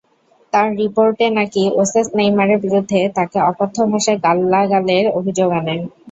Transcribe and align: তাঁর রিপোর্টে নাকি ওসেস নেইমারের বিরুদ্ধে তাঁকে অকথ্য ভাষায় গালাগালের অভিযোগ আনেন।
তাঁর 0.53 0.67
রিপোর্টে 0.77 1.25
নাকি 1.31 1.63
ওসেস 1.75 2.07
নেইমারের 2.17 2.59
বিরুদ্ধে 2.65 2.99
তাঁকে 3.15 3.37
অকথ্য 3.49 3.77
ভাষায় 3.91 4.21
গালাগালের 4.25 5.05
অভিযোগ 5.19 5.49
আনেন। 5.59 5.79